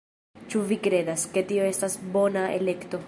[0.53, 2.99] Ĉu vi kredas, ke tio estas bona elekto